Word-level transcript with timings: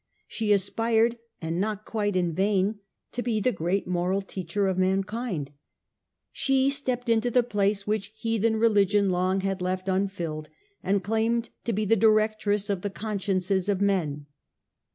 She 0.27 0.51
aspired, 0.51 1.19
and 1.43 1.61
not 1.61 1.85
quite 1.85 2.15
in 2.15 2.33
vain, 2.33 2.79
to 3.11 3.21
be 3.21 3.39
the 3.39 3.51
great 3.51 3.85
moral 3.87 4.23
teacher 4.23 4.65
of 4.67 4.75
mankind. 4.79 5.51
She 6.31 6.71
stepped 6.71 7.07
into 7.07 7.29
the 7.29 7.43
place 7.43 7.85
which 7.85 8.11
heathen 8.15 8.55
religion 8.57 9.11
long 9.11 9.41
had 9.41 9.61
left 9.61 9.87
unfilled, 9.87 10.49
and 10.81 11.03
claimed 11.03 11.49
to 11.65 11.71
be 11.71 11.85
the 11.85 11.95
directress 11.95 12.67
of 12.67 12.81
the 12.81 12.89
consciences 12.89 13.69
of 13.69 13.79
men. 13.79 14.25